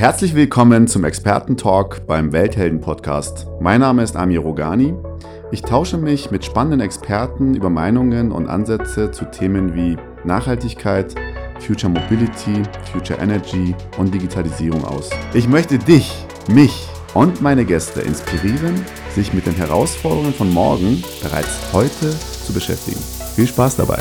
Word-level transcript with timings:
Herzlich 0.00 0.34
willkommen 0.34 0.88
zum 0.88 1.04
Expertentalk 1.04 2.06
beim 2.06 2.32
Welthelden-Podcast. 2.32 3.46
Mein 3.60 3.80
Name 3.80 4.02
ist 4.02 4.16
Amir 4.16 4.40
Rogani. 4.40 4.94
Ich 5.52 5.60
tausche 5.60 5.98
mich 5.98 6.30
mit 6.30 6.42
spannenden 6.42 6.80
Experten 6.80 7.54
über 7.54 7.68
Meinungen 7.68 8.32
und 8.32 8.48
Ansätze 8.48 9.10
zu 9.10 9.26
Themen 9.26 9.74
wie 9.74 9.98
Nachhaltigkeit, 10.24 11.14
Future 11.58 11.92
Mobility, 11.92 12.62
Future 12.90 13.20
Energy 13.20 13.74
und 13.98 14.14
Digitalisierung 14.14 14.82
aus. 14.86 15.10
Ich 15.34 15.46
möchte 15.46 15.76
dich, 15.76 16.24
mich 16.48 16.88
und 17.12 17.42
meine 17.42 17.66
Gäste 17.66 18.00
inspirieren, 18.00 18.82
sich 19.14 19.34
mit 19.34 19.44
den 19.44 19.54
Herausforderungen 19.54 20.32
von 20.32 20.50
morgen 20.50 21.04
bereits 21.22 21.74
heute 21.74 22.08
zu 22.46 22.54
beschäftigen. 22.54 23.02
Viel 23.36 23.48
Spaß 23.48 23.76
dabei! 23.76 23.98